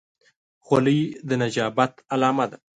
[0.65, 2.57] خولۍ د نجابت علامه ده.